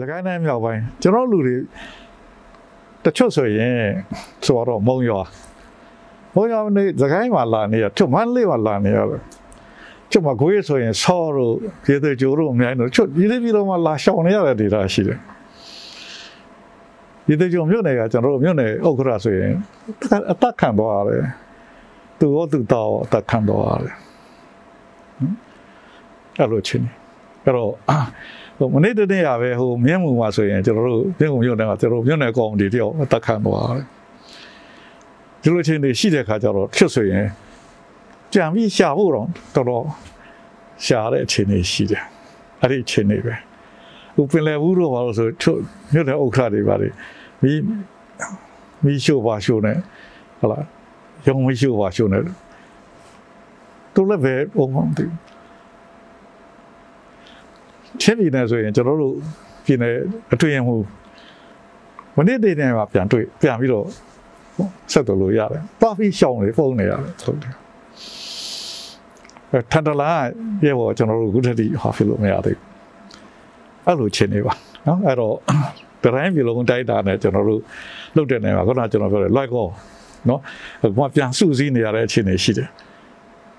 [0.00, 1.56] လကိုင်းတိုင်းမြောက်ပိုင်းကျွန်တော်လူတွေ
[3.04, 3.78] တချို့ဆိုရင်
[4.44, 5.20] ဆိုတော့မုံရွာ
[6.34, 9.20] မုံရွာနေလကိုင်းမှာလာနေရသူမန်းလေးမှာလာနေရတယ်
[10.10, 11.54] ကျမကိုရဆိုရင်ဆောတို့
[11.88, 15.18] ရေသေးကြိုးတို့အများကြီးတို့ချွတ်ဒီလေးပြီးတော့မှလာရှောင်နေရတဲ့ဒေတာရှိတယ်
[17.26, 19.52] ဒီတကြုံမြို့နယ်ကကျွန်တော်တို့မြို့နယ်ဥက္ကရာဆိုရင်
[20.32, 21.22] အသက်ခံသွားရတယ်
[22.18, 23.96] သူရောသူတော့အသက်ခံသွားရတယ်
[26.38, 26.86] အဲ့လိုချင်း
[27.44, 27.72] အဲ့တော့
[28.58, 33.84] ဟိုမနေ့တနေ့ရပဲဟိုမြင်းမှုမှာဆိုရင်ကျွန်တော်တို့မြင်းမှုမြို့နယ်ကကျွန်တော်မြို့နယ်ကောင်ဒီတယောက်အသက်ခံသွားရတယ်
[35.42, 37.26] ဒီလိုချင်းတွေရှိတဲ့ခါကျတော့ဖြစ်ဆိုရင်
[38.32, 39.84] ကြံပြီးရှာဖို့တော့တော်တော်
[40.84, 42.04] ရှာတဲ့အခြေအနေရှိတယ်
[42.60, 43.34] အဲ့ဒီအခြေအနေပဲ
[44.16, 45.60] ဟိုပင်လယ်ဘူးတော့ဘာလို့ဆိုချုပ်
[45.92, 46.88] မြို့နယ်ဥက္ကဋ္ဌတွေပါလေ
[47.42, 47.60] မီး
[48.84, 49.72] မီးရှို့ပါရှို့နေ
[50.40, 50.58] ဟလာ
[51.26, 52.18] ရုံမီးရှို့ပါရှို့နေ
[53.94, 55.04] တူလည်းပဲဘုံမသိ
[58.02, 59.14] ချင်းပြည်နယ်ဆိုရင်ကျွန်တော်တို့
[59.64, 59.94] ပြည်နယ်
[60.34, 60.76] အထွေအမှု
[62.16, 63.86] မနေ့တည်းနဲ့မှာပြန်တွေ့ပြန်ပြီးတော့
[64.92, 67.54] ဆက်တော်လို့ရတယ်ပါပြီးရှောင်းလေဖုန်းနေရတယ်ဟုတ်တယ်
[69.72, 70.12] ထန်တလာ
[70.64, 72.64] ရဲ့ဘောကျွန်တော်တို့ခုတည်းဟာဖြစ်လို့မရသေးဘူး
[73.86, 74.54] အဲ့လိုချင်းနေပါ
[74.86, 75.34] နော်အဲ့တော့
[76.04, 77.60] တတိုင်းပြည်လုံးတိုက်တာနဲ့ကျွန်တော်တို့
[78.16, 79.70] လုတ်တဲ့နေမှာခုနကကျွန်တော်ပြောတယ် like all
[80.28, 80.40] နော်
[80.96, 82.68] ဟိုကပြန်စုစည်းနေရတဲ့အခြေအနေရှိတယ်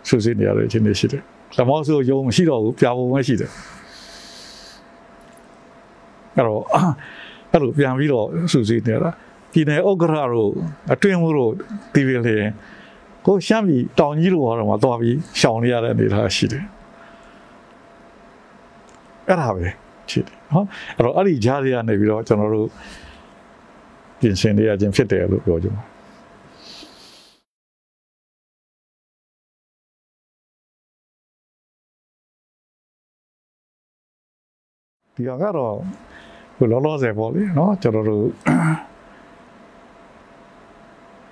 [0.10, 1.22] စုစည်းနေရတဲ့အခြေအနေရှိတယ်
[1.58, 3.52] ဓမ္မဆိုယုံမရှိတော့ဘူးပြာပုံပဲရှိတယ်
[6.40, 6.64] အဲ့တော့
[7.52, 9.10] အဲ့လိုပြန်ပြီးတော့စုစည်းနေတာ
[9.52, 10.52] ပြည်နယ်ဥက္ကရာတို့
[10.94, 11.52] အတွင်းမှုတို့
[11.94, 12.38] တီဗီလေ
[13.26, 16.66] ကိုရှမ်းပြည်တောင်ကြီးတို့ကတော့မှသွားပြီးရှောင်နေရတဲ့အနေအထားရှိတယ်
[19.28, 19.68] အဲ့ဒါပဲ
[20.10, 20.66] ဖြစ်တယ်နော်
[20.96, 22.68] အဲ့တော့အဲ့ဒီကြားတွေကနေပြီးတော့ကျွန်တော်တို့
[24.20, 25.82] ပြင်ဆင်နေရခြင်းဖြစ်တယ်လို့ပြောကြပါ
[35.16, 35.76] ဒီကတော့
[36.60, 38.26] ဘယ်လိုလဲဆိုပေါ့လေနော်ကျွန်တော်တို့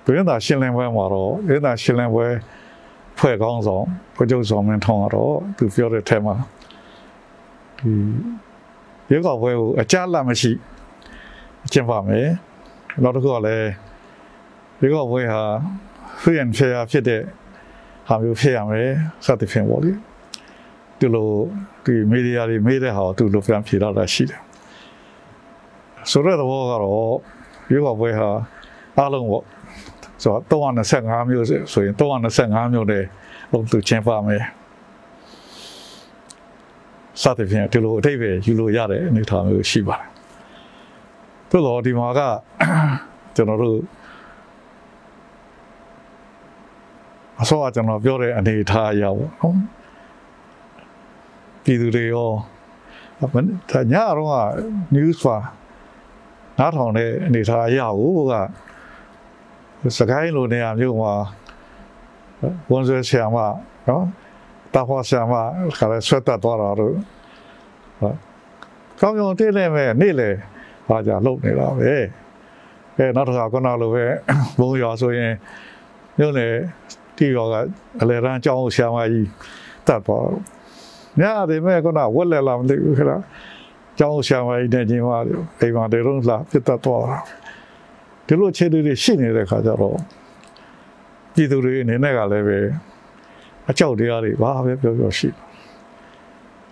[0.05, 2.25] ဘယ်သာရှင်းလင်းပွဲမှာတော့ဘယ်သာရှင်းလင်းပွဲ
[3.19, 6.35] ဖွဲ့ကောင်းဆောင်ဘုကျုပ်ဆောင်မင်းထောင်းကတော့သူပြောတဲ့ထဲမှာ
[7.79, 10.51] ဒီရုပ်ောက်ပွဲကိုအကြလက်မရှိ
[11.71, 12.27] ကျင်းပမယ်
[13.03, 13.69] နောက်တစ်ခုကလည်း
[14.81, 15.41] ရုပ်ောက်ပွဲဟာ
[16.21, 17.21] ဖွင့်ဖျားဖြစ်တဲ့
[18.07, 18.89] ဟာမျိုးဖြစ်ရမယ်
[19.25, 19.91] စသဖြင့်ပေါ့လေ
[20.99, 21.29] ဒီလို
[21.85, 24.39] ဒီမီဒီယာတွေမေးတဲ့ဟာကိုသူလိုပြန်ဖြေတော့တာရှိတယ်
[26.11, 27.21] ဆိုတဲ့ဘောကတော့
[27.73, 28.29] ရုပ်ောက်ပွဲဟာ
[28.97, 29.45] အားလုံးပေါ့
[30.23, 33.03] ဆိုတော့325မျိုးဆိုရင်325မျိုးနဲ့
[33.51, 34.43] လုံးသူကျင်းပမယ်
[37.21, 40.07] စသဖြင့်ဒီလိုအထိပ္ပယ်ယူလို့ရတဲ့အနေအထားမျိုးရှိပါတယ်။
[41.49, 42.19] သို့တော့ဒီမှာက
[43.35, 43.77] ကျွန်တော်တို့
[47.41, 49.55] အစောကကျွန်တော်ပြောတဲ့အနေအထားအရပေါ့နော်။
[51.63, 52.29] ပြည်သူတွေရော
[53.19, 54.33] ဒါညတော့က
[54.95, 55.37] news ပါ
[56.57, 58.33] နားထောင်တဲ့အနေအထားအရကိုက
[59.97, 61.13] စကိုင်းလိုနေရာမျိုးမှာ
[62.71, 63.37] ဝန်ဆွဲဆရာမ
[63.87, 64.05] နော်
[64.73, 65.33] တာဖောဆရာမ
[65.77, 66.93] ခါလဲဆွတ်တတ်သွားတာတို့
[68.01, 68.15] ဟုတ်
[69.01, 70.29] ကောင်းကောင်းတည့်နေမဲ့နေ့လေ
[70.87, 71.93] ဟာကြလှုပ်နေတာပဲ
[72.97, 74.05] အဲနောက်တစ်ခါခုနလိုပဲ
[74.59, 75.33] ဘုံရွာဆိုရင်
[76.17, 76.53] မြို့နယ်
[77.17, 77.55] တီရောက
[78.01, 79.27] အလဲရန်ကျောင်းဆရာမကြီး
[79.87, 80.29] တတ်သွား
[81.21, 83.21] ညတယ်မဲ့ခုနဝက်လက်လာမသိဘူးခလား
[83.99, 85.09] ကျောင်းဆရာမကြီးနဲ့ချင်းမ
[85.61, 87.19] အိမ်မှာတေလုံးလာပြတ်တတ်သွားတာ
[88.27, 89.97] ဒီလိုခြေတွေရှိနေတဲ့ခါကျတော့
[91.33, 92.59] ပြည်သူတွေအနေနဲ့ကလည်းပဲ
[93.69, 95.29] အကြောက်တရားတွေဘာပဲပြောပြောရှိ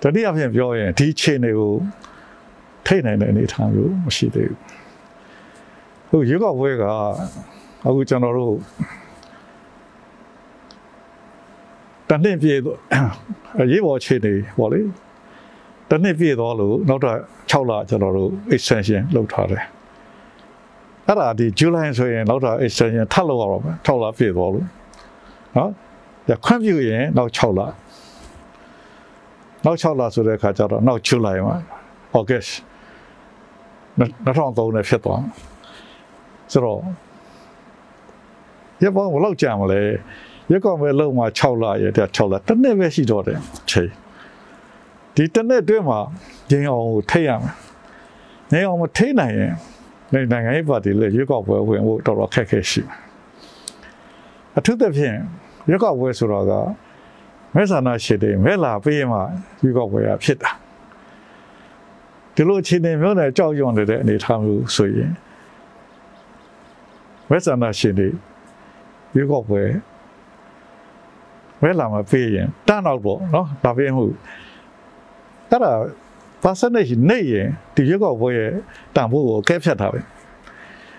[0.02, 1.74] တတိယဖြင့်ပြောရင်ဒီခြေတွေကို
[2.86, 4.60] ထိနိုင်တဲ့အနေအထားမျိုးမရှိသေးဘူး
[6.10, 6.84] ဟိုရုပ်ောက်ပွဲက
[7.88, 8.56] အခုကျွန်တော်တို့
[12.10, 14.82] တနှစ်ပြည့်တော့ရေးပေါ်ခြေနေပေါ့လေ
[15.90, 17.18] တနှစ်ပြည့်သွားလို့နောက်တော့
[17.52, 19.64] 6လကျွန်တော်တို့ extension လုပ်ထားတယ်
[21.08, 24.66] အဲ့ဒါဒီ July ဆိုရင်နောက်တော့ extension ထပ်လုပ်ရတော့မယ်6လပြည့်သွားလို့
[25.58, 25.70] နော်
[26.30, 27.62] ရခွင့်ပြုရင်နောက်6လ
[29.66, 31.56] နောက်6လဆိုတဲ့အခါကျတော့နောက် July မှာ
[32.20, 32.52] August
[34.26, 35.22] 2003နဲ့ဖြစ်သွား
[36.52, 36.80] ဆိုတော့
[38.84, 39.82] ရပောင်းဘယ်လောက်ကြာမလဲ
[40.52, 43.40] ရက်ကောင်ပဲလုံးမှာ6လရတဲ့6လတစ်နှစ်ပဲရှိတော့တယ်
[43.70, 43.92] ချိန်
[45.16, 46.00] ဒီတစ်နှစ်အတွင်းမှာ
[46.52, 47.54] ရင်းအောင်ကိုထိတ်ရမယ်
[48.52, 49.54] နေအောင်မထိတ်နိုင်ရင်
[50.14, 52.90] နိုင်ငံရေးပါတီလည်းရွေးကောက်ပွဲဝင်ဖို့တော်တော်ခက်ခဲရှိတယ်
[54.58, 55.16] အထူးသဖြင့်
[55.70, 56.52] ရွေးကောက်ပွဲဆိုတော့က
[57.56, 59.20] မဲဆန္ဒရှိတယ်မဲလာပေးမှ
[59.64, 60.52] ရွေးကောက်ပွဲရဖြစ်တာ
[62.36, 65.12] ဒီလိုအခြေအနေမျိုးနဲ့ကြောက်ရွံ့နေတဲ့အနေအထားမျိုးဆိုရင်
[67.30, 68.14] မဲဆန္ဒရှိတယ်
[69.16, 69.64] ရွေးကောက်ပွဲ
[71.62, 74.12] မဲလာမပေးရင်တန်းတော့ပေါ့နော်ဒါပေမဲ့
[75.50, 75.82] အဲ့ဒါဘ
[76.44, 78.52] percentage နေရင်ဒီရွက်ကောက်ပွဲရဲ့
[78.96, 80.00] တန်ဖိုးကိုကဲဖြတ်ထားပဲ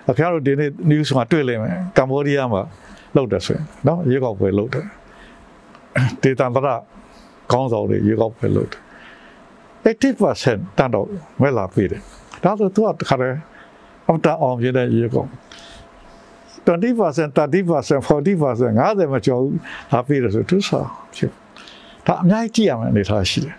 [0.09, 2.61] အခါတို့ဒီနေ့ news မှာတွေ့လိမ့်မယ်ကမ္ဘောဒီးယားမှာ
[3.15, 4.85] လောက်တယ်ဆိုရင်နော်ရွက်ကောက်ပွဲလောက်တယ်
[6.23, 6.69] ဒေတာတရ
[7.51, 8.81] ကောင်းဆောင်တွေရွက်ကောက်ပွဲလောက်တယ်
[9.85, 11.05] 80%တန်တော့
[11.41, 12.01] ဝဲလာပြီတယ်
[12.43, 13.37] ဒါဆိုသူကတခါတည်း
[14.07, 15.29] အမတအောင်ပြတဲ့ရွက်ကောက်
[16.67, 19.57] 20% 30% 40% 50မကျော်ဘူး
[19.91, 21.31] ဟာပြီတယ်ဆိုသူစားဖြစ်
[22.07, 23.55] ဒါအများကြီးကြည့်ရမယ်အနေထားရှိတယ်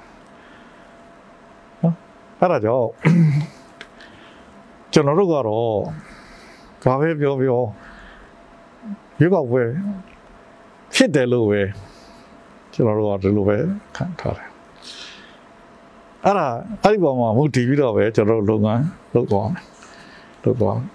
[2.40, 2.88] အဲ့ဒါကြောင့်
[4.92, 5.78] ကျွန်တော်တို့ကတော့
[6.84, 7.60] ဘာပဲပြောပြော
[9.20, 9.62] ရွေးကောက်ပွဲ
[10.94, 11.60] ဖြစ်တယ်လို့ပဲ
[12.72, 13.56] ကျွန်တော်တို့ကဒီလိုပဲ
[13.96, 14.48] ခံထားတယ်
[16.24, 16.48] အဲ့ဒါ
[16.82, 18.82] အဲ့ဒီပေါ်မှာမူတည်ပြီးတော့ပဲကျွန်တော်တို့လုပ်ငန်း
[19.14, 19.64] လုပ်သွားမယ်
[20.44, 20.88] လုပ်သွားမယ်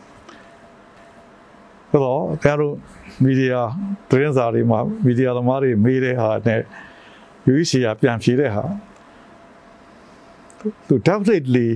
[1.89, 2.75] ဆိုတော့ခင်ဗျားတို့
[3.23, 3.61] မီဒီယာ
[4.09, 6.61] သတင်းစာတွေမှာမီဒီယာသမားတွေမေးတဲ့ဟာနဲ့
[7.51, 8.63] UEC ကပြန်ဖြေတဲ့ဟာ
[10.87, 11.67] သူ definitely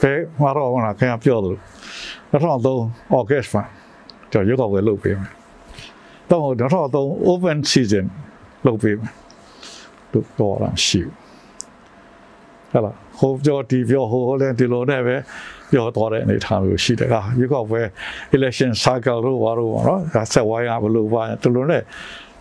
[0.00, 1.56] ဘယ်မှာတော့ဟောတာခင်ဗျာပြောတယ်
[2.32, 3.64] 2003 August မှာ
[4.32, 5.32] ကျွန်တော်ရုပ်ောက်ဝယ်လုပ်ပေးမယ်
[6.30, 8.06] တော့2003 open season
[8.66, 9.12] လုပ်ပေးမယ်
[10.12, 11.00] သူတော့လာရှိ
[12.72, 15.16] ဟဲ့လားဟိုပြောဒီပြောဟိုဟိုလည်းဒီလိုနဲ့ပဲ
[15.70, 17.86] ပြောတော့တဲ့အနေထားမျိုးရှိတယ်ဟာရုပ်ောက်ဝယ်
[18.36, 21.82] election cycle လို့ဘာလို့ပေါ့နော်ဒါဆက်ဝိုင်းရဘလို့ပါဒီလိုနဲ့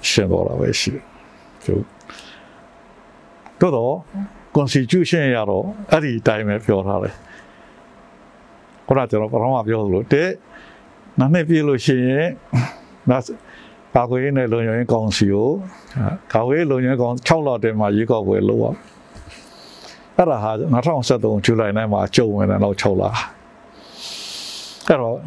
[0.10, 1.04] ရှင်းတော့တာပဲရှိတယ်
[3.62, 3.96] တို့တော့
[4.56, 7.16] constitution ရတော့အဲ့ဒီအတိုင်းပဲပြောထားတယ်
[8.88, 10.30] ခုနကျွန်တော်ပထမပြောသလိုတဲ့
[11.20, 12.28] နောက်နှစ်ပြည့်လို့ရှိရင်
[13.10, 13.24] နောက်
[13.96, 15.50] ကာကွယ်ရေးနဲ့လုံခြုံရေးကောင်စီကို
[16.34, 18.66] ကာကွယ်ရေးလုံခြုံရေးကောင်6လတည်းမှာရွေးကောက်ပွဲလုပ်ရ
[20.16, 25.18] အဲ့ဒါဟာ2023ဇူလိုင်နိုင်မှာကျုံဝင်တယ်တော့6လအဲ့တော့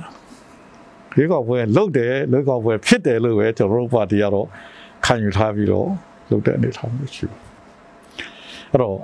[1.17, 4.47] ရွေးကောက်ပွဲလုပ်တယ်ရွေးကောက်ပွဲဖြစ်တယ်လို့ပဲကျွန်တော်တို့ပါတီကတော့
[5.05, 5.89] ခံယူထားပြီးတော့
[6.31, 7.48] လုပ်တဲ့အနေထားမျိုးရှိတယ်
[8.73, 8.97] အဲ့တော့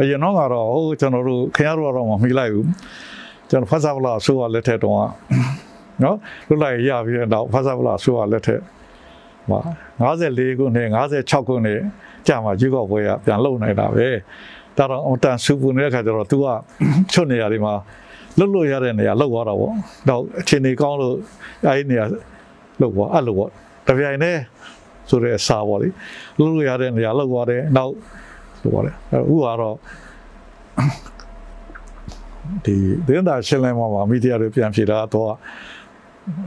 [0.00, 2.66] အရင်တော့ကတော့ဟိုကျွန်တော်တို့ခင်ဗျားတို့ကတော့မမိလိုက်ဘူး
[3.50, 4.96] ကျွန်တော်ဖတ်စာဗလာဆိုရလက်ထက်တော့
[6.02, 6.16] နော်
[6.48, 8.60] လွတ်လိုက်ရပြီးတော့ဖတ်စာဗလာဆိုရလက်ထက်
[9.50, 9.60] မှာ
[10.00, 11.80] 54ခုနှစ်56ခုနှစ်
[12.26, 14.08] ကြာမှရွေးကောက်ပွဲကပြန်လုံနိုင်တာပဲ
[14.76, 16.46] ဒါတော့အတန်ဆူပူနေတဲ့ခါကျတော့ तू က
[17.12, 17.74] ချွတ်နေရာတွေမှာ
[18.38, 19.74] လွတ်လွတ်ရတဲ့နေရာလောက်သွားတာပေါ့
[20.08, 21.14] တော့အခြေအနေကောင်းလို့
[21.66, 22.04] အဲဒီနေရာ
[22.80, 23.50] လောက်သွားအဲ့လိုပေါ့
[23.88, 24.40] တပြိုင်တည်း
[25.08, 25.88] ဆိုတဲ့အစာပေါ့လေ
[26.38, 27.92] လွတ်လွတ်ရတဲ့နေရာလောက်သွားတယ်နောက်
[28.60, 29.76] ဆိုပါတယ်အခုကတော့
[32.64, 32.74] ဒီ
[33.06, 35.32] သတင်းသာရှင်းလင်းမှာပါမီဒီယာတွေပြန်ဖြေတာတော့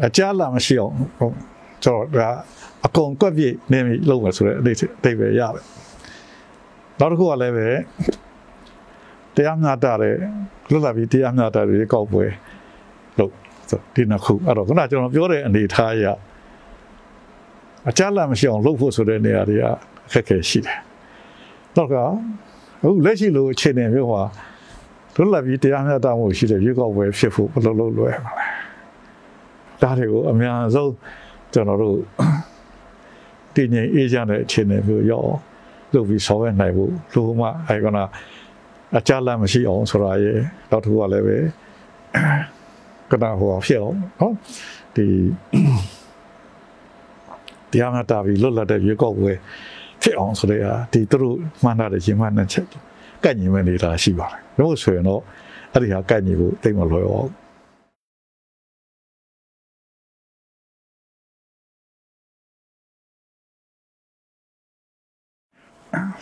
[0.05, 0.95] အကြလာမရှိအောင်
[1.83, 2.19] ကျွန်တော်က
[2.85, 5.65] အကုန်ကွက်ပြည့်နေပြီလုပ်မယ်ဆိုတဲ့အတိတ်အတိတ်ပဲရတယ်
[6.99, 7.67] နောက်တစ်ခုကလည်းပဲ
[9.35, 10.15] တရားမျှတတဲ့
[10.71, 12.25] လွတ်လပ်ပြီးတရားမျှတတဲ့ကောက်ပွဲ
[13.19, 13.31] လို့
[13.95, 16.05] ဒီနှစ်ခုအဲ့တော့ခုနကျွန်တော်ပြောတဲ့အနေထားအရ
[17.89, 19.63] အကြလာမရှိအောင်လုပ်ဖို့ဆိုတဲ့နေရာတွေက
[20.07, 20.79] အခက်အခဲရှိတယ်
[21.75, 22.03] တော့ကအ
[22.83, 24.23] ခုလက်ရှိလိုအခြေအနေမျိုးမှာ
[25.15, 28.47] လွတ်လပ်ပြီးတရားမျှတမှုရှိတဲ့ရွေးကောက်ပွဲဖြစ်ဖို့ဘယ်လိုလုပ်လွယ်မှာလဲ
[29.81, 30.91] ဒါတွေကိုအများဆုံး
[31.53, 31.97] ကျွန်တော်တို့
[33.55, 35.31] တည်ငြိမ်အေးချမ်းတဲ့အခြေအနေမျိုးရောက်
[35.93, 38.03] လုပ်ပြီးဆောင်ရွက်နိုင်ဖို့လိုမှအဲကနာ
[38.97, 40.31] အကြလတ်မရှိအောင်ဆိုတာရေ
[40.71, 41.37] တော့သူကလည်းပဲ
[43.11, 44.33] ကနာဟိုဖြစ်အောင်နော်
[44.95, 45.05] ဒီ
[47.71, 49.33] တရားမျှတပြီးလွတ်လပ်တဲ့ရွေးကောက်ပွဲ
[50.03, 52.67] ဖြစ်အောင်ဆိုတဲ့ဟာဒီသူတို့မှန်းထားတဲ့ရင်မှန်းတဲ့ချက်
[53.23, 55.21] ကန့်ညီမဲ့နေတာရှိပါတယ်။လို့ဆိုရင်တော့
[55.71, 57.29] အဲ့ဒီဟာကန့်ညီဖို့တိတ်မလွယ်ပါဘူး။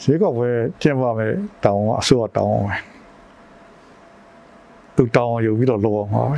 [0.04, 0.50] ဈေးကောက်ပဲ
[0.82, 1.34] ကျင်းပါမယ်
[1.66, 2.76] တောင်းအစိုးရတောင်းအောင်ပဲ
[4.96, 6.38] သူတောင်းယူပြီးတော့လောအောင်ပါပဲ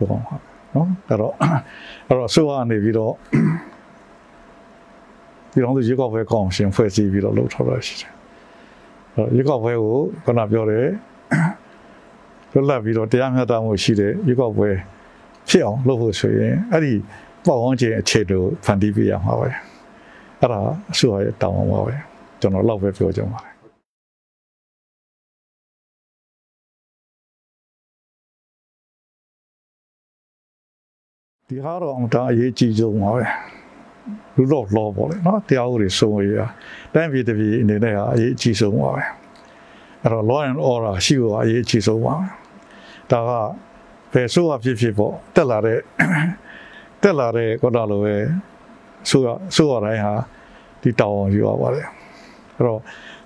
[0.00, 0.34] လောအောင်ပါ
[0.74, 1.34] နော်အဲ့တော့
[2.08, 3.14] အဲ့တော့အစိုးရနေပြီးတော့
[5.54, 8.12] ပြည်တော်စုရွေးကောက်ပွဲကောင်းရှင်ဖွဲ့စည်းပြီးတော့လုပ်ထားတာရှိတယ်။
[9.16, 9.94] အဲရွေးကောက်ပွဲကို
[10.24, 10.86] ခုနပြောတယ်
[12.52, 14.68] လွတ်လပ်ပြီးတော့တရားမျှတမှုရှိတဲ့ရွေးကောက်ပွဲ
[15.48, 16.94] ဖြစ်အောင်လုပ်ဖို့ဆိုရင်အဲ့ဒီ
[17.46, 19.48] ပေါ့ဝန်းကျင်အခြေတို့ဖန်တီးပေးရမှာပဲ။
[20.40, 20.60] အဲ့ဒါ
[20.92, 21.94] အစိုးရရဲ့တောင်းပန်ပါပဲ။
[22.40, 23.54] ကျွန်တော်လောက်ပဲပြောကြပါမယ်
[31.48, 33.24] ဒီဟာတော့အမှန်တအရေးကြီးဆုံးပါပဲ။
[34.36, 36.40] လူတော့လောပေါ့လေနော်တရားဥပဒေစိုးရ
[36.94, 39.02] တိုင်းပြည်တပြည်အနေနဲ့ဟာအရေးအကြီးဆုံးပါပဲ
[40.02, 42.14] အဲ့တော့ law and order ရှိဖို့အရေးအကြီးဆုံးပါ
[43.10, 43.30] ဒါက
[44.12, 45.78] ဘယ်ဆိုးရဖြစ်ဖြစ်ပေါ့တက်လာတဲ့
[47.02, 48.14] တက်လာတဲ့ကောတာလိုပဲ
[49.10, 50.14] ဆိုးရဆိုးရတိုင်းဟာ
[50.82, 51.86] ဒီတောင်းယူရပါတယ်
[52.56, 52.80] အဲ့တော့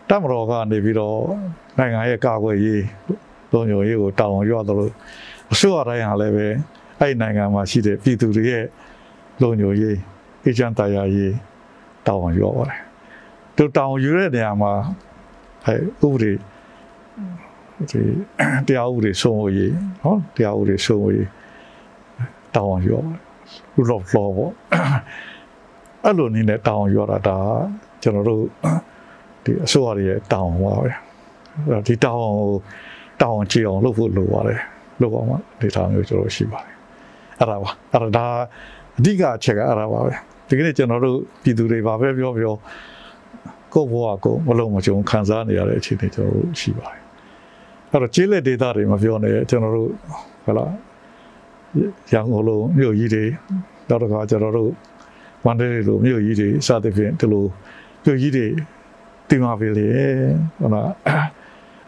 [0.08, 1.16] တမတော်ကနေပြီးတော့
[1.78, 2.84] နိုင်ငံရဲ့ကာကွယ်ရေး
[3.52, 4.92] လုံခြုံရေးကိုတောင်းယူရတယ်လို့
[5.52, 6.46] အစိုးရတိုင်းဟာလည်းပဲ
[7.00, 8.64] အဲ့နိုင်ငံမှာရှိတဲ့ပြည်သူတွေရဲ့
[9.42, 9.96] လုံခြုံရေး
[10.44, 11.34] အေဂျင့်တရားရေး
[12.06, 12.80] တောင်းယူရပါတယ်
[13.56, 14.72] သူတောင်းယူတဲ့နေရာမှာ
[15.66, 16.32] အဲဥပဒေ
[17.90, 18.00] ဒီ
[18.66, 21.28] တရားဥပဒေဆုံးဝရေးနော်တရားဥပဒေဆုံးဝရေး
[22.56, 23.20] တောင်းအောင်ပြောပါတယ်
[23.76, 24.52] rule of law ပေါ့
[26.04, 27.38] အဲ့လိုနည်းနဲ့တောင်းအောင်ပြောတာဒါ
[28.02, 28.42] ကျွန်တော်တို့
[29.44, 30.88] ဒီအစိုးရရဲ့တောင်းပါပဲ
[31.86, 32.50] ဒီတောင်းကို
[33.22, 34.60] တောင်းကြည့်အောင်လုပ်ဖို့လိုပါတယ်
[35.00, 35.28] လုပ်အောင်
[35.60, 36.74] ဒေတာမျိုးကျွန်တော်ရှိပါတယ်
[37.38, 38.26] အဲ့ဒါပါအဲ့ဒါ
[38.98, 40.12] အဓိကအချက်ကအဲ့ဒါပါပဲ
[40.48, 42.54] ဒီကနေ့ကျွန်တော်တို့ပြည်သူတွေပါပဲပြောပြော
[43.74, 47.02] ကိုယ့်ဘဝကိုမလုံးမကြုံခံစားနေရတဲ့အခြေအနေကျွန်တော်တို့ရှိပါတယ်
[47.90, 49.90] အဲ့တော့ကျေးလက်ဒေတာတွေမပြောနဲ့ကျွန်တော်တို့
[50.46, 50.66] ဟလာ
[52.12, 53.24] ရန်ကုန်လိုမြို့ကြီးတွေ
[53.88, 54.70] နောက်တစ်ခါကျွန်တော်တို့
[55.46, 57.44] ဝန်ဒေလိုမြို့ကြီးတွေစသဖြင့်ဒီလို
[58.04, 58.46] မြို့ကြီးတွေ
[59.28, 59.88] တင်ပါပြီလေ
[60.60, 60.88] ဟုတ်လား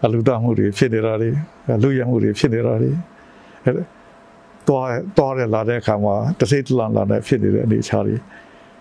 [0.04, 1.30] အလူတမှုတွေဖြစ်နေတာတွေ
[1.82, 2.90] လူရမှုတွေဖြစ်နေတာတွေ
[3.64, 3.70] အဲ
[4.70, 4.86] တော့
[5.18, 8.16] တော့ရလာတဲ့အခါမှာတစိတ်တလန်လာတဲ့ဖြစ်နေတဲ့အနေအထားတွေ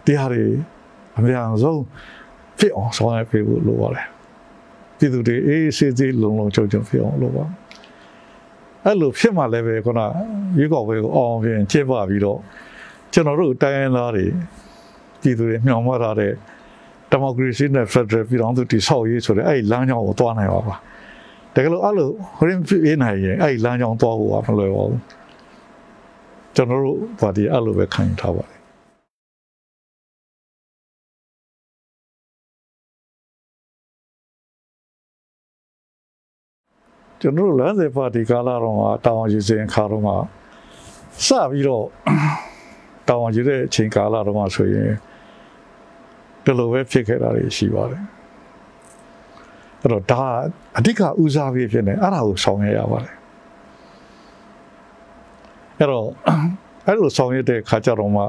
[0.05, 0.43] တရားတွေ
[1.17, 1.81] အများဆုံး
[2.59, 4.05] ဖြစ်အောင်ဆောင်ရွက်ပေးဖို့လိုပါတယ်
[4.97, 7.45] ပြည်သူတွေအေးစေးစေးလုံလုံချုံချုံဖြစ်အောင်လိုပါ
[8.85, 10.01] အဲ့လိုဖြစ်မှလည်းပဲခုန
[10.57, 12.39] ရွေးကောက်ပွဲကိုအောင်ပြင်ကျင်းပပြီးတော့
[13.13, 14.25] ကျွန်တော်တို့တိုင်းရင်းသားတွေ
[15.21, 16.31] ပြည်သူတွေမျှော်မှတ်ထားတဲ့
[17.11, 20.75] ဒီမိုကရေစီနဲ့ဖက်ဒရယ်ပြည်ထောင်စုတည်ဆောက်ရေးဆိုတဲ့အဲ့ဒီလမ်းကြောင်းကိုသွားနိုင်ပါပါ
[21.55, 24.99] တကယ်လို့အဲ့လိုဟိုရင်ပြင်းနိုင်ရင်အဲ့ဒီလမ်းကြောင်းသွားဖို့ကမလွယ်ပါဘူး
[26.59, 28.59] ကျွန်တော်တို့ပါတီအဲ့လိုပဲခံယူထားပါတယ်
[37.21, 40.15] ကျွန်တော်တို့လမ်းစဉ်ပါတီကာလာတော့မှာတောင်ယူစဉ်ခါတော့မှာ
[41.25, 41.85] စပြီးတော့
[43.09, 44.91] တောင်ယူတဲ့အချိန်ကာလာတော့မှာဆိုရင်
[46.43, 48.03] ဒီလိုပဲဖြစ်ခဲ့တာတွေရှိပါတယ်
[49.81, 50.21] အဲ့တော့ဒါ
[50.77, 53.18] အဓိကဦးစားပေးဖြစ်နေအဲ့ဒါကိုဆောင်ရွက်ရပါတယ်
[55.79, 56.07] အဲ့တော့
[56.87, 58.23] အဲ့လိုဆောင်ရွက်တဲ့ခါကြတော့မှ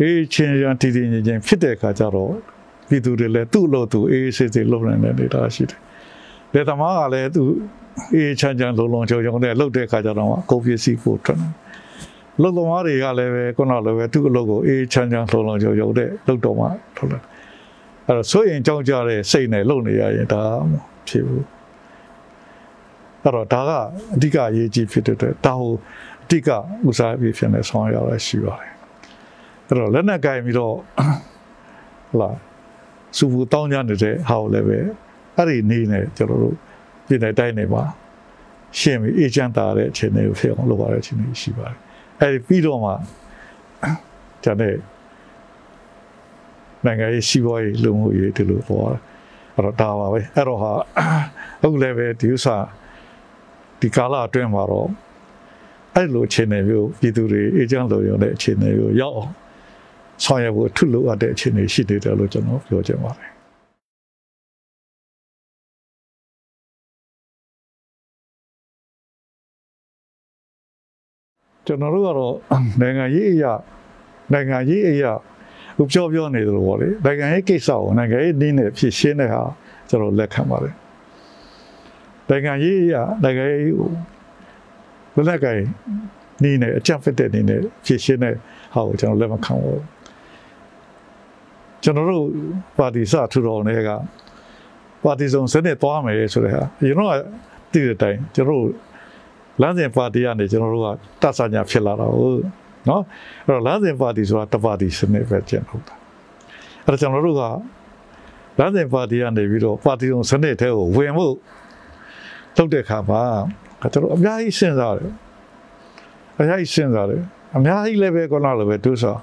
[0.00, 2.32] အေးချင်းရန်တည်တည်ငြိမ်ငြိမ်ဖြစ်တဲ့ခါကြတော့
[2.88, 5.80] ပြည်သူတွေလည်းသူ့လို့သူအေးဆေးဆေးလုပ်နိုင်တဲ့နေတာရှိတယ်။
[6.54, 7.42] ဒေသမားကလည်းသူ
[8.14, 11.52] အေးချမ်းချမ်းလုံလုံချုံချုံနဲ့လှုပ်တဲ့ခါကြတော့ကိုပစ္စည်းဖို့ထွက်တယ်။
[12.42, 16.66] လုံသမားတွေကလည်းပဲခုနလိုပဲသူ့အလုပ်ကိုအေးချမ်းချမ်းလုံလုံချုံချုံတဲ့လှုပ်တော့မှ
[16.96, 17.20] ထွက်လာ။
[18.06, 20.42] အဲ့တော့ဆိုရင်ကြောင်းကြတဲ့စိတ်နဲ့လုပ်နေရရင်ဒါ
[21.08, 21.42] ဖြစ်ဘူး။
[23.24, 23.70] အဲ့တော့ဒါက
[24.14, 25.72] အဓိကအရေးကြီးဖြစ်တဲ့အတွက်ဒါကို
[26.28, 26.48] အဓိက
[26.88, 28.72] ဥစားပြီးဖြစ်နေဆောင်ရရရှိပါတယ်။
[29.66, 32.36] အဲ့တော့လက်နက်ကင်ပြီးတော့ဟုတ်လား
[33.16, 34.78] စူပူတောင်းကြနေတဲ့ဟာကိုလည်းပဲ
[35.36, 36.54] အဲ့ဒီနေနဲ့ကျွန်တော်တို့
[37.06, 37.82] ပြည်နယ်တိုင်းနေမှာ
[38.78, 41.76] ရှင်းပြီးအေဂျင့်တာတဲ့အခြေအနေကိုဖြစ်အောင်လုပ်ရတဲ့အခြေအနေရှိပါတယ်
[42.20, 42.92] အဲ့ဒီပြီးတော့မှ
[44.44, 44.78] ကျွန်တော်
[46.84, 48.84] နိုင်ငံရေးစီးပွားရေးလူမှုရေးဒီလိုပေါ်
[49.56, 50.72] အဲ့တော့ဒါပါပဲအဲ့တော့ဟာ
[51.62, 52.56] အခုလည်းပဲဒီဥစ္စာ
[53.80, 54.88] ဒီကာလအတွင်းမှာတော့
[55.98, 59.32] အဲ့လိုအခြေအနေမျိုးပြည်သူတွေအေဂျင့်လိုရုံတဲ့အခြေအနေမျိုးရောက်အောင်
[60.24, 63.30] ဆောင်ရွက်ဖို့ထုလို့အပ်တဲ့အခြေအနေရှိနေတယ်လို့ကျွန်တော်ပြောချင်ပါတယ်
[71.66, 72.34] ကျွန်တော်တို့ကတော့
[72.80, 73.52] နိုင်ငံရေးအရာ
[74.32, 75.12] နိုင်ငံရေးအရာ
[75.80, 79.42] ဥပြောပြောနေတယ်လို့ပေါ့လေနိုင်ငံရေးကိစ္စကိုနိုင်ငံရေးနည်းနဲ့ဖြစ်ရှင်းတဲ့ဟာ
[79.88, 80.74] ကျွန်တော်လက်ခံပါတယ်
[82.28, 83.74] နိုင်ငံရေးအရာနိုင်ငံရေး
[85.18, 85.60] ကိုလက်ကင်
[86.42, 88.34] နည်းနဲ့အကြံဖက်တဲ့နည်းနဲ့ဖြစ်ရှင်းတဲ့
[88.74, 89.82] ဟာကိုကျွန်တော်လက်မခံဘူး
[91.82, 92.24] ကျွန်တော်တို့
[92.78, 93.90] ပါတီစထူတော်တွေက
[95.04, 97.12] ပါတီစုံစနစ်သွားမယ်ဆိုတဲ့ဟာအရင်တော့
[97.72, 98.66] တည်တဲ့အတိုင်းကျွန်တော်တို့
[99.60, 100.88] လမ်းစဉ်ပါတီကနေကျွန်တော်တို့က
[101.22, 102.40] တတ်ဆညာဖြစ်လာတာဟုတ်
[102.88, 103.02] နော်
[103.46, 105.94] အဲ့တော့လမ်းစဉ်ပါတီဆိုတာတပါတီစနစ်ပဲကျန်ဟုတ်တာ
[106.86, 107.42] အဲ့တော့ကျွန်တော်တို့က
[108.58, 111.34] လမ်းစဉ်ပါတီကနေပြီးတော့ပါတီစုံစနစ်ထဲကိုဝင်ဖို့
[112.56, 113.22] ထုတ်တဲ့ခါမှာ
[113.80, 115.10] ကျွန်တော်အများကြီးစဉ်းစားတယ်
[116.38, 117.22] အများကြီးစဉ်းစားတယ်
[117.56, 119.16] အများကြီးလည်းပဲကောနာလည်းပဲသူဆို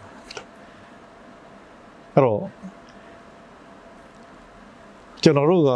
[2.13, 2.41] အဲ့တော့
[5.23, 5.71] ကျွန်တော်တို့က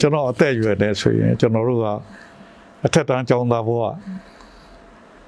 [0.00, 1.86] ကျွန်တော်အသက်အရွယ်နဲ့ဆိုရင်ကျွန်တော်တို့က
[2.86, 3.82] အထက်တန်းကျောင်းသားဘဝ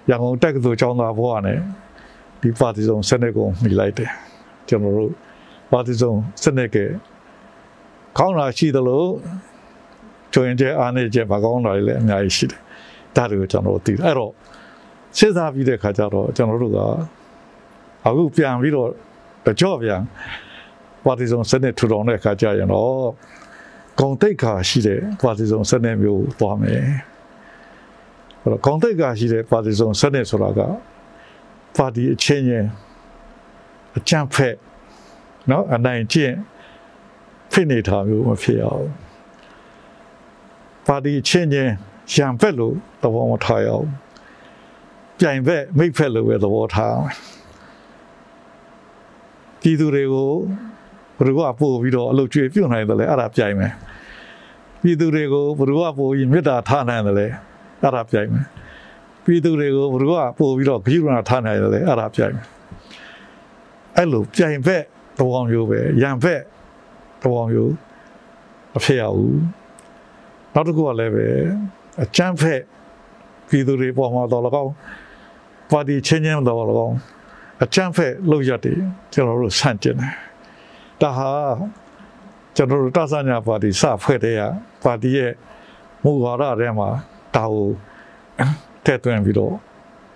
[0.08, 1.58] ရန်ကုန်တက္ကသိုလ်ကျောင်းသားဘဝနဲ့
[2.40, 4.10] ဒီပါတီစုံစနစ်ကိုမိလိုက်တယ်
[4.68, 5.12] ကျွန်တော်တို့
[5.72, 6.76] ပါတီစုံစနစ်က
[8.18, 9.04] ကောင်းတာရှိသလို
[10.32, 12.60] ချိုရင်ကျအားနေကျမကောင်းတာတွေလည်းအများကြီးရှိတယ်
[13.15, 14.31] ဒါတွေကိုကျွန်တော်သိတယ်အဲ့တော့
[15.17, 16.79] စဉ်းစားပြီးတဲ့ခါကျတော့ကျွန်တော်တို့က
[18.05, 18.89] အခုပြန်ပြီးတော့
[19.45, 20.01] တကြော့ပြန်
[21.05, 22.91] ပါတီစုံစနစ်ထူထောင်တဲ့အခါကျရင်တော့
[23.99, 26.83] ဂုံတိတ်ခါရှိတဲ့ပါတီစုံစနစ်မျိုးသွားမယ်
[28.41, 30.59] အဲ့တော့ဂုံတိတ်ခါရှိတဲ့ပါတီစုံစနစ်ဆိုတာက
[31.77, 32.67] ပါတီအချင်းချင်း
[33.97, 34.55] အကြံဖက်
[35.47, 36.33] เนาะအနိုင်ကျင့်
[37.51, 38.87] ဖြစ်နေတာမျိုးမဖြစ်အောင်
[40.87, 41.73] ပါတီအချင်းချင်း
[42.10, 43.86] ရံဖက်လို့သဘောမထားရအောင်
[45.18, 47.08] ပြိုင်ဖက်မိတ်ဖက်လို့ပဲသဘောထားအောင်
[49.60, 50.30] ပြည်သူတွေကို
[51.16, 53.72] ဘယ်လိုကပို့ပြီးတော့အလုပ်ကျွေးပြုတ်နိုင်တယ်လဲအဲ့ဒါပြိုင်မယ်
[54.82, 57.26] ပြည်သူတွေကိုဘုရားပို့ပြီးမေတ္တာထားနိုင်တယ်လေ
[57.82, 58.46] အဲ့ဒါပြိုင်မယ်
[59.24, 62.46] ပြည်သူတွေကိုဘုရားပို့ပြီးတော့ဂရုဏာထားနိုင်တယ်လေအဲ့ဒါပြိုင်မယ်
[63.96, 64.84] အဲ့လိုပြိုင်ဘက်
[65.20, 66.42] တော်မျိုးပဲရံဘက်
[67.24, 67.72] တော်မျိုး
[68.72, 69.40] မဖြစ်ရဘူး
[70.54, 71.26] နောက်တစ်ခုကလည်းပဲ
[72.00, 72.60] အချမ်းဖက်
[73.48, 74.72] ပြည်သူတွေပေါ်မှာတော့လကောင်း
[75.70, 76.96] ပါတီချင်းချင်းတော့လကောင်း
[77.62, 78.78] အချမ်းဖက်လောက်ရတယ်
[79.12, 80.12] ကျွန်တော်တို့ဆန့်ကျင်တယ်
[81.00, 81.28] ဒါဟာ
[82.56, 84.42] ကျွန်တော်တို့တသညာပါတီစဖွဲ့တဲ့က
[84.84, 85.32] ပါတီရဲ့
[86.04, 86.88] မူဝါဒထဲမှာ
[87.36, 87.68] ဒါကို
[88.84, 89.52] ထည့်သွင်းပြီးတော့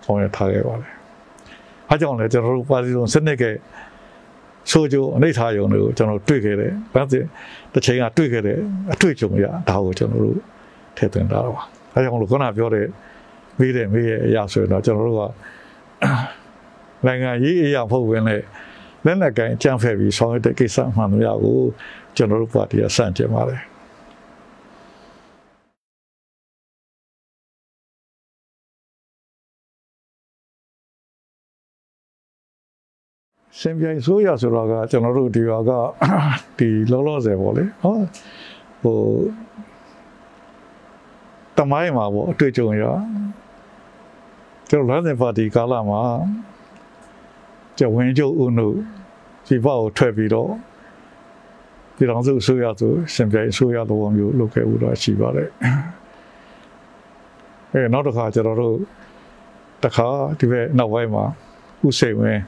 [0.04, 0.90] ဆောင်ရွက်ထားခဲ့ပါတယ်။
[1.90, 3.45] အဲကြောင့်လည်းကျွန်တော်တို့ပါတီလုံးစနစ်က
[4.71, 7.25] ဆိုကြအနေထားယုံတွေကိုကျွန်တော်တွေ့ခဲ့တယ်။ဘာဖြစ်
[7.73, 8.59] တစ်ချိန်ကတွေ့ခဲ့တဲ့
[8.92, 10.37] အတွေ့အကြုံရဒါကိုကျွန်တော်တို့
[10.97, 11.62] ထည့်သွင်းထားတာပါ။
[11.95, 12.87] အဲကြောင့်လို့ခုနပြောတဲ့
[13.59, 15.23] မိတဲ့မိရဲ့အရာဆိုရင်တော့ကျွန်တော်တို့က
[17.07, 18.37] နိုင်ငံရေးအရာဖို့ဝင်လေ
[19.05, 21.59] လက်နက်ကိုင်ကြံဖက်ပြီးဆောင်ရွက်တဲ့ကိစ္စမှန်လို့ရကို
[22.17, 23.61] ကျွန်တော်တို့ပါတီကစန့်ကျင်ပါတယ်
[33.61, 35.71] ရှင်ပြိုင်ဆိုရဆိုတော့ကကျွန်တော်တို့ဒီဟာက
[36.59, 37.97] ဒီလောလောဆယ်ပေါ့လေဟော
[38.83, 38.99] ဟို
[41.59, 42.85] တမိုင်းမှာပေါ့အတွေ့အကြုံရ
[44.71, 46.03] ကျွန်တော်လမ်းစဉ်ပါတီကာလမှာ
[47.79, 48.69] ကျဝင်ကျုပ်ဦးနု
[49.47, 50.51] ဒီဘောက်ထွက်ပြီးတော့
[51.97, 55.51] ပြည်တော်စုအစိုးရဆိုရှင်ပြိုင်အစိုးရတော်မျိုးလုပ်ခဲ့ဦးတော့ရှိပါတယ်
[57.73, 58.77] အဲနောက်တစ်ခါကျွန်တော်တို့
[59.85, 60.09] တခါ
[60.39, 61.25] ဒီဘက်နောက်ပိုင်းမှာ
[61.87, 62.39] ဥစိန်ဝင်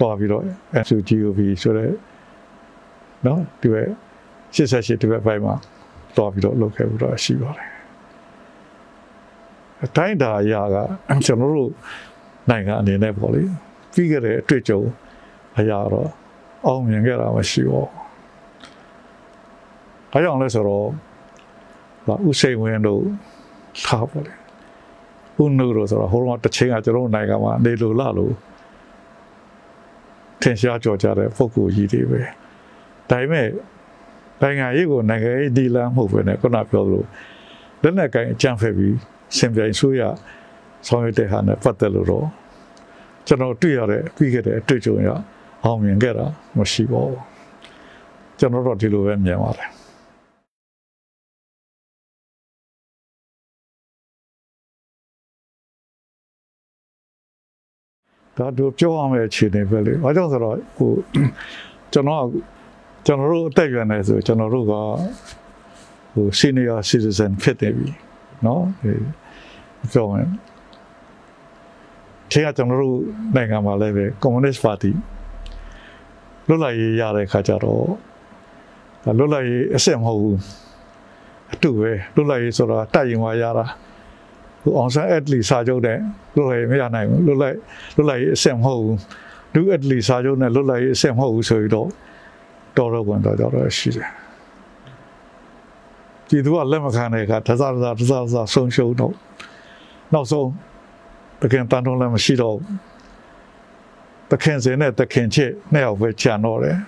[0.00, 0.44] တော်ပြီးတော့
[0.86, 1.90] SUGOB ဆိုတဲ့
[3.26, 3.88] နော်ဒီဘက်
[4.54, 5.54] 88ဒီဘက်ပိုင်းမှာ
[6.16, 7.77] တော်ပြီးတော့လုပ်ခဲ့ဦးတော့ရှိပါတယ်
[9.84, 10.76] အတိုင်းဒါအရာက
[11.26, 11.72] ကျွန်တော်တို့
[12.50, 13.42] နိုင်ငံအနေနဲ့ပေါ့လေ
[13.92, 14.80] ပြီးခဲ့တဲ့အတွေ့အကြုံ
[15.58, 16.08] အရာတော့
[16.66, 17.86] အောင်မြင်ခဲ့တာမရှိဘူး။
[20.12, 20.86] အဲကြောင့်လဲဆိုတော့
[22.30, 23.02] ဥစိန်ဝင်တို့
[23.84, 24.32] ထားပါလေ။
[25.42, 28.34] ဥနုတို့ဆိုတော့ဟိုတော့တစ်ချိန်ကကျွန်တော်နိုင်ငံမှာနေလို့လာလို့
[30.40, 32.20] ထင်ရှားကြော်ကြတဲ့ပုဂ္ဂိုလ်ကြီးတွေပဲ။
[33.10, 33.46] ဒါပေမဲ့
[34.42, 37.04] နိုင်ငံရေးကိုနိုင်ငံရေးဒီလမ်းမဟုတ်ပဲねခုနပြောသလို
[37.82, 38.94] လက်နက်ကိုင်အကြံဖက်ပြီး
[39.36, 40.02] စင်ပြိုင်ဆိုရ
[40.86, 42.26] ဆောင်ရွက်တဲ့ဟာနဲ့ပတ်သက်လို့တော့
[43.26, 45.08] ကျွန်တော်တွေ့ရတဲ့ပြီးခဲ့တဲ့အတွေ့အကြုံရ
[45.64, 46.26] အောင်မြင်ခဲ့တာ
[46.58, 47.20] မရှိပါဘူး
[48.38, 49.68] ကျွန်တော်တို့ဒီလိုပဲမြင်ပါတယ်
[58.38, 60.90] ဒါတို့ပြောရမယ့်အခြေအနေပဲလေ။ဘာကြောင့်ဆိုတော့ဟို
[61.92, 62.24] ကျွန်တော်
[63.06, 64.74] ကျွန်တော်တို့အသက်ရွယ်နေဆိုကျွန်တော်တို့က
[66.14, 68.07] ဟို senior citizen ဖြစ်နေပြီ
[68.46, 68.62] နော်
[69.92, 70.28] ဆိုရင်
[72.32, 72.96] ခေတ်ကကျွန်တော်တို့
[73.34, 74.92] နိုင်ငံမှာလည်းပဲ Communist Party
[76.48, 77.84] လွတ်လပ်ရေးရတဲ့ခါကျတော့
[79.18, 80.38] လွတ်လပ်ရေးအစစ်မဟုတ်ဘူး
[81.54, 83.66] အတူပဲလွတ်လပ်ရေးဆိုတာတိုက်ရင်ဝါရတာ
[84.62, 85.98] ဟိုအောင်ဆန်းအက်လီစာချုပ်နဲ့
[86.36, 87.54] လွတ်လပ်ရေးမရနိုင်ဘူးလွတ်လပ်
[87.96, 88.98] လွတ်လပ်ရေးအစစ်မဟုတ်ဘူး
[89.54, 91.88] ဒူအက်လီစာချုပ်နဲ့လွတ်လပ်ရေးအစစ်မဟုတ်ဘူးဆိုပြီးတော့
[92.76, 94.08] တော်တော်ဝင်တော့ကြတော့ရှိတယ်
[96.28, 99.14] ပြည်သူကလက်မခံတဲ့အခါတစားတစားတစားတစားဆုံးရှုံးတော့
[100.12, 100.48] နောက်ဆုံး
[101.42, 102.56] တခင်တန်ထုံးလည်းမရှိတော့
[104.30, 106.78] တခင်စင်နဲ့တခင်ချစ်နှစ်ယောက်ပဲခြံတော့တယ်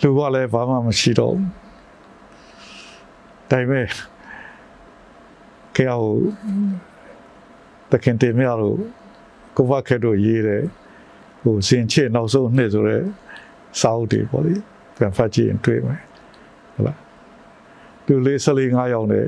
[0.00, 1.34] လူကလည်းဘာမှမရှိတော့
[3.50, 3.86] ဒါပေမဲ့
[5.76, 6.08] ကြောက်
[7.92, 8.78] တခင်တင်မြလို့
[9.56, 10.62] ကိုဘခဲတို့ရေးတယ်
[11.42, 13.04] ဟိုစင်ချစ်နောက်ဆုံးနှစ်ဆိုတော့
[13.80, 14.54] စာအုပ်တွေပေါ့လေ
[14.96, 16.00] ပြန်ဖတ်ကြည့်ရင်တွေ့မယ်
[16.74, 16.98] ဟုတ်လား
[18.06, 19.26] သူလေး၁၄၅ယောက်နဲ့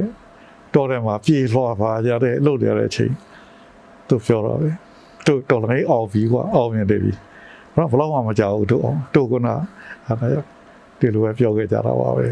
[0.75, 3.13] တော်တယ်မှာပြေလွှာပါကြတဲ့လှုပ်ရတဲ့အချိန်
[4.09, 4.71] သူပြောတော့ပဲ
[5.27, 7.13] တို့တော်လည်းအောင်ပြီကွာအောင်မြင်တယ်ပြီ
[7.77, 9.55] တော့ဘလောက်မှမကြောက်ဘူးတို့အောင်တို့ကနာ
[10.07, 10.43] အဲ့ဒါ
[10.99, 12.27] ဒီလိုပဲပြောခဲ့ကြတာပါပဲ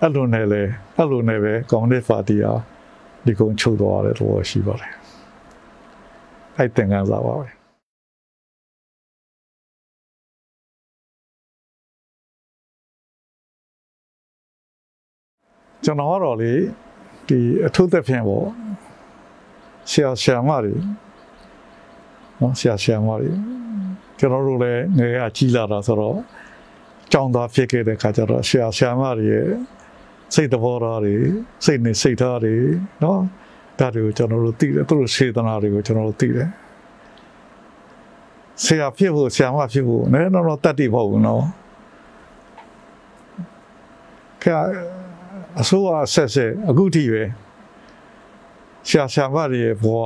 [0.00, 0.62] အဲ့လိုနဲ့လေ
[0.96, 2.52] အဲ့လိုနဲ့ပဲကွန်မြူနစ်ပါတီဟာ
[3.26, 4.92] ဒီကုန်းချုပ်သွားတယ်တော့ရှိပါတယ်
[6.56, 7.59] အဲ့တင်ကန်းစားပါပဲ
[15.84, 16.52] ကျွန်တော်ကတော့လေ
[17.28, 18.46] ဒီအထုသက်ဖြင့်ပေါ့
[19.90, 20.74] ဆရာဆရာမတွေ
[22.40, 23.30] နော်ဆရာဆရာမတွေ
[24.18, 26.18] ကျွန်တော်တို့လည်းငယ်ကကြီးလာတာဆိုတော့
[27.12, 29.46] ကြောင်းသားဖြစ်ခဲ့တဲ့ခါကျတော့ဆရာဆရာမတွေရဲ့
[30.34, 31.16] စိတ်တဘောထားတွေ
[31.64, 32.54] စိတ်နဲ့စိတ်ထားတွေ
[33.02, 33.20] နော်
[33.78, 36.48] ဒါတွေကိုကျွန်တော်တို့သိတယ်သူတို့စေတနာတွေကိုကျွန်တော်တို့သိတယ်
[38.64, 41.42] ဆရာဖြစ်ဖို့ဆရာမဖြစ်ဖို့နည်းတော့တော့တတ်တည်ဖို့ဘူးနော်
[44.44, 44.46] က
[45.58, 47.22] အစိုးရဆက်ဆက်အခုထိပဲ
[48.88, 50.02] ရှာရှာမတွေရဲ့ဘဝ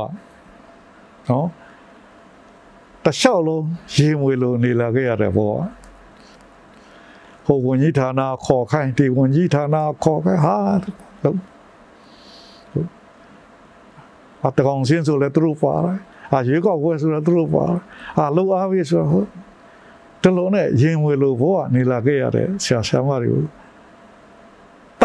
[1.28, 1.48] နော်
[3.04, 5.50] တလျှောက်လုံးရေမွေလိုနေလာခဲ့ရတဲ့ဘဝ
[7.46, 10.56] ဟိုဝန်ကြီးဌာနခေါ်ခိုင်းဒီဝန်ကြီးဌာနခေါ်ခိုင်းဟာ
[11.22, 11.38] လို့
[14.46, 15.98] အတကောင်စင်းဆိုလဲသူတို့ပါတယ်
[16.32, 17.80] အာရွေးကောက်ပွဲဆိုလဲသူတို့ပါတယ်
[18.18, 19.26] အာလှုပ်အားပြီဆိုတော့
[20.22, 23.42] တလုံးနဲ့ရင်ဝေလို့ဘောကနေလာခဲ့ရတဲ့ဆရာဆရာမတွေကို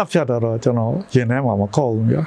[0.00, 2.22] တပ်ဖြတ်တော့ကျွန်တော်ရင်ထဲမှာမခေါက်ဘူးဗျာ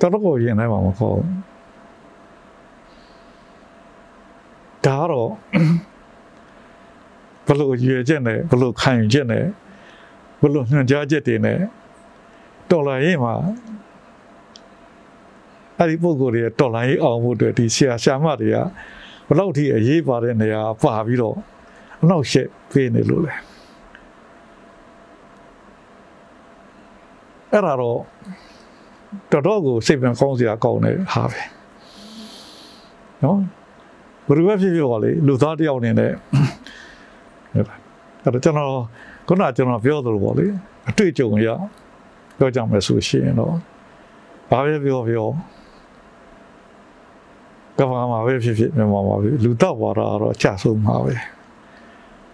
[0.00, 1.30] တော်တော့ရင်ထဲမှာမခေါက်ဘူး
[4.84, 5.30] ဒါတော့
[7.46, 9.44] ဘလို့ရွေချက်နဲ့ဘလို့ခံယူချက်နဲ့
[10.42, 11.58] ဘလို့ညွှန်ကြားချက်တွေနဲ့
[12.70, 13.34] တော်လာရင်မှာ
[15.78, 18.56] အဲ့ဒီပုံကိုယ်တွေတော်လိုင်းအောင်မှုအတွက်ဒီဆရာရှာမတွေက
[19.28, 21.36] ဘလောက်ထိအရေးပါတဲ့နေရာပါပြီးတော့
[22.02, 23.34] အနောက်ရှက်ပေးနေလို့လေ
[27.52, 27.98] အဲ့ဒါတော့
[29.32, 31.40] တော်တော်ကိုစိတ်ပြန်ကောင်းစရာကောင်းတဲ့ဟာပဲ
[33.24, 33.38] နော်
[34.26, 36.12] ဘယ်လိုပဲဖြစ်ဖြစ်ပါလေလူသားတယောက်အနေနဲ့
[37.54, 37.64] အဲ့
[38.34, 38.70] တော့ကျွန်တော်
[39.28, 40.46] ခုနကျွန်တော်ပြောသလိုပေါ့လေ
[40.88, 41.48] အတွေ့အကြုံရ
[42.38, 43.54] ပြောကြမယ်ဆိုရှင်တော့
[44.50, 45.26] ဘာပဲပြောပြော
[47.78, 51.14] ကဘာမှာပဲဖြစ်ဖြစ်မြန်မာမှာပဲလူတော့ဘာသာတော့ကြဆုံးမှာပဲ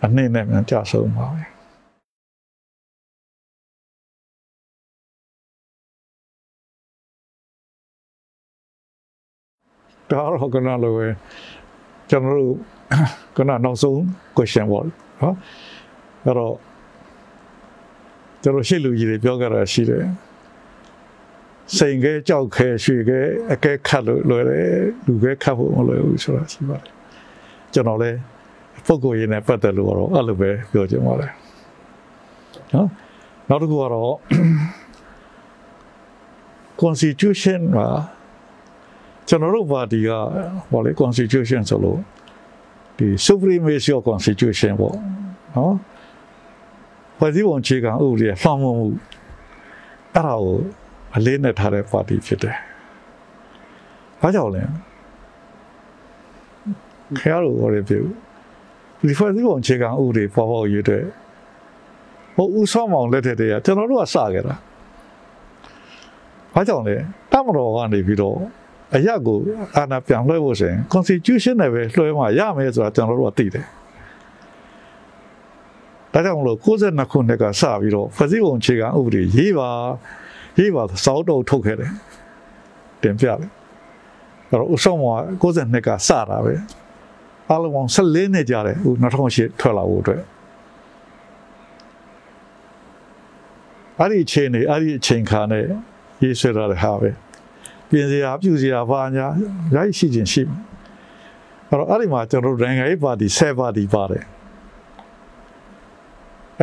[0.05, 1.43] အနှိမ့်နဲ့မြန်ကြဆုံးမှာပဲ
[10.13, 11.07] ဒါတော့ကနလိုပဲ
[12.11, 12.55] ကျွန်တော်တို့
[13.37, 13.97] ကနနောက်ဆုံး
[14.37, 14.85] question ပေါ့
[15.23, 15.35] နော်
[16.25, 16.55] အဲ့တော့
[18.43, 20.05] ကျွန်တော်ရှေ့လူကြီးတွေပြောကြတာရှိတယ်
[21.77, 23.21] စိန်ခဲကြောက်ခဲရွှေခဲ
[23.53, 24.69] အကဲခတ်လို့လွယ်တယ်
[25.07, 26.93] လူခဲခတ်ဖို့မလွယ်ဘူးဆိုတာရှိပါတယ်
[27.75, 28.19] ကျွန်တော်လည်း
[28.87, 31.33] ပုဂ္ဂိုလ်ရေးနဲ့ပတ်သက်လို့တော့အဲ့လိုပဲပြောချင်ပါတယ်
[32.75, 32.89] နော်
[33.49, 34.15] နောက်တစ်ခုကတော့
[36.83, 37.89] constitution မှာ
[39.29, 40.11] ကျွန်တော်တို့ပါတီက
[40.71, 41.99] ဟောလေ constitution ဆိုလို့
[42.99, 44.97] ဒီ supremacy of constitution ပေါ့
[45.57, 45.75] နော်
[47.19, 48.73] ဖွဲ့စည်းပုံအခြေခံဥပဒေလှောင်မှု
[50.15, 50.57] အဲ့ဒါကို
[51.17, 52.57] အလေးနဲ့ထားတဲ့ပါတီဖြစ်တယ်။
[54.21, 54.63] ဘာကြောင့်လဲ။
[57.19, 57.95] ခင်ဗျားတို့ဟောရပြ
[59.07, 61.03] ဒီဖွဲ့စည်းပုံအခြေခံဥပဒေပေါ်ပေါ်ရွေးတဲ့
[62.37, 64.55] ဟိုဦးဆောင်မောင်လက်ထက်တည်းကကျွန်တော်တို့ကစခဲ့တာ။
[66.55, 66.97] ဘာကြောင့်လဲ။
[67.33, 68.39] တမတော်ကနေပြီးတော့
[68.97, 69.39] အရက်ကို
[69.77, 73.67] အာဏာပြန်လွှဲဖို့ဆိုရင် constitution နဲ့ပဲလွှဲမှရမယ်ဆိုတာကျွန်တော်တို့ကသိတယ်။
[76.13, 79.71] ဒါကြောင့်မလို့62ခုနှစ်ကစပြီးတော့ဖွဲ့စည်းပုံအခြေခံဥပဒေရေးပါ
[80.59, 81.93] ရေးပါစောက်တော့ထုတ်ခဲ့တယ်
[83.03, 83.37] တင်ပြတယ်
[84.51, 85.07] အဲ့တော့ဥဆောင်က
[85.43, 86.55] 62ကစတာပဲ
[87.51, 90.23] အလုံးပေါင်း14နှစ်ကြာတယ်ဥ2008ထွက်လာဖို့အတွက်
[93.99, 95.65] အဲ့ဒီအချိန်နေအဲ့ဒီအချိန်ခါနဲ့
[96.23, 97.11] ရေးဆွဲထားတဲ့ဟာပဲ
[97.93, 99.27] ပြင်စရာပြုစရာဘာညာ
[99.75, 100.59] ရိုက်ရှိခြင်းရှိမှာ
[101.69, 104.25] အဲ့တော့အဲ့ဒီမှာကျွန်တော်တို့နိုင်ငံရေးပါတီ7ပါတီပါတယ်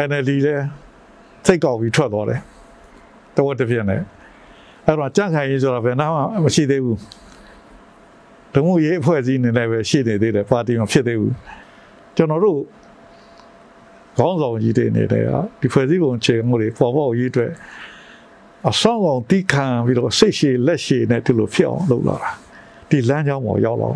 [0.08, 0.66] NLD လည်း
[1.46, 2.40] စိတ်ကောက်ပြီးထွက်သွားတယ်
[3.36, 4.02] တဝက်တစ်ပြည့်နဲ့
[4.86, 7.00] အဲ့တော့ကြန့်ခိုင်ရေးဆိုတာဘယ်နာမှမရှိသေးဘူး
[8.54, 11.36] ဒုံမှုရေးအဖွဲ့အစည်းနေလည်းပဲရှိနေသေးတယ်ပါတီမဖြစ်သေးဘူး
[12.16, 12.60] ကျွန်တော်တို့
[14.18, 15.24] ခေါင်းဆောင်ကြီးတွေနေတဲ့
[15.62, 17.52] ဒီဖွဲ့စည်းပုံခြေမှုတွေပေါ်ပေါ်ရေးအတွက်
[18.68, 22.32] အဆောင်အောင်တိခံပြီးတော့စိတ်ရှည်လက်ရှည်နဲ့ဒီလိုဖြစ်အောင်လုပ်လာတာ
[22.90, 23.94] ဒီလမ်းကြောင်းပေါ်ရောက်လာဒ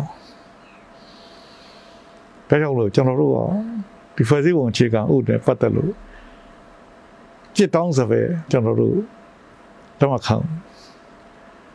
[2.50, 3.38] ကြောင့်လို့ကျွန်တော်တို့က
[4.16, 5.92] ဒီဖွဲ့စည်းပုံအခြေခံဥပဒေပတ်သက်လို့
[7.56, 8.94] ကြစ်တောင်းစပယ်ကျွန်တော်တို့
[10.00, 10.36] တော့မခံ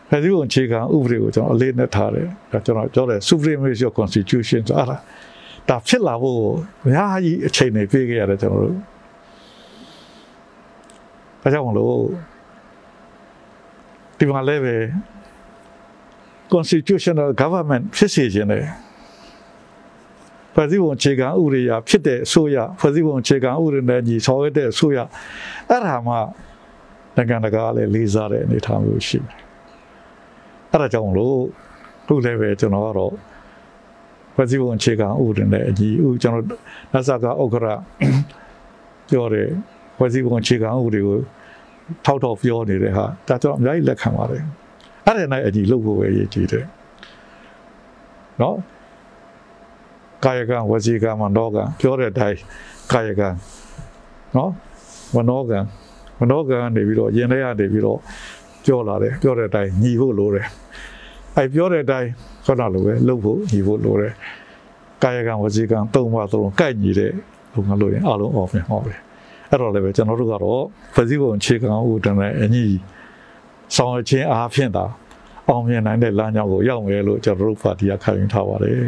[0.10, 4.98] ဖွဲ့စည်းပုံအခြေခံဥပဒေကိုကျွန်တော်အလေးနဲ့ထားတယ်ဒါကျွန်တော်ပြောတယ် supremacy of constitution ဆိုအဲ့ဒါ
[5.70, 6.40] ဒါဖြစ်လာဖို့
[6.84, 8.76] အများကြီးအချိန်တွေပြေးခဲ့ရတယ်ကျွန်တော်တို့
[11.42, 11.94] ဒါကြောင့်မလို့
[14.20, 14.76] ဒီမှာလည်းပဲ
[16.54, 18.66] constitutional government ဖြစ်စေခြင်းတယ်
[20.54, 24.98] ဖွဲ့စည်းပုံအခြေခံဥပဒေရဖြစ်တဲ့အစိုးရဖွဲ့စည်းပုံအခြေခံဥပဒေနဲ့ညီဆောင်ရွက်တဲ့အစိုးရ
[25.70, 26.16] အဲ့ဒါမှ
[27.16, 29.36] နိုင်ငံတကာလည်းလေးစားတဲ့အနေအထားမျိုးရှိတယ်။
[30.72, 31.38] အဲ့ဒါကြောင့်မလို့
[32.08, 33.14] ခုလည်းပဲကျွန်တော်ကတော့
[34.36, 36.46] ဖွဲ့စည်းပုံအခြေခံဥပဒေနဲ့အညီဥကျွန်တော်
[36.94, 37.76] နတ်ဆာကဥက္ကရာ
[39.10, 39.50] ပြောတယ်
[39.98, 41.18] ဖွဲ့စည်းပုံအခြေခံဥပဒေကို
[42.06, 44.44] ထောက်ထောက်ပြောနေတဲ့ဟာဒါကျွန်တော်အများကြီးလက်ခံပါတယ်။
[45.06, 46.66] အဲ့ဒါနဲ့အညီလုပ်ဖို့ပဲရည်ကြည်တယ်။
[48.42, 48.58] နော်
[50.26, 52.38] ကာယကံဝစီကံမနောကံပြောတဲ့အတိုင်း
[52.92, 53.28] ကာယကံ
[54.36, 54.52] နော်
[55.16, 55.60] မနောကံ
[56.20, 58.00] မနောကံနေပြီးတော့ရင်ထဲကနေပြီးတော့
[58.66, 60.48] ပြောလာတယ်ပြောတဲ့အတိုင်းညီဖို့လိုတယ်
[61.36, 62.10] အဲပြောတဲ့အတိုင်း
[62.46, 64.14] ခုနလိုပဲလုပ်ဖို့ညီဖို့လိုတယ်
[65.04, 67.12] ကာယကံဝစီကံသုံးပါသုံးကိုက်ညီတဲ့
[67.54, 68.94] လုပ်ငန်းလို့ရင်အလုံးအောင်ပြန်ဟောပဲ
[69.50, 70.62] အဲ့တော့လည်းပဲကျွန်တော်တို့ကတော့
[70.96, 72.66] ဖစီပုံအခြေခံဥဒနဲ့အညီ
[73.76, 74.86] ဆောင်ရွက်ခြင်းအားဖြင့်သာ
[75.50, 78.80] အောင်မြင်နိုင်တဲ့လမ်းကြောင်းကိုရောက်မယ်လို့ကျွန်တော်တို့ပါတီကခံယူထားပါတယ်